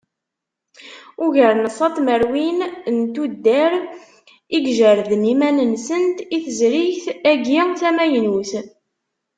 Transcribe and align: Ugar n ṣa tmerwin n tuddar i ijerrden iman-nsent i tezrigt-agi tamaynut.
Ugar 1.25 1.55
n 1.55 1.65
ṣa 1.77 1.87
tmerwin 1.95 2.59
n 2.95 2.97
tuddar 3.13 3.73
i 4.55 4.57
ijerrden 4.69 5.23
iman-nsent 5.33 6.17
i 6.35 6.37
tezrigt-agi 6.45 7.61
tamaynut. 7.79 8.51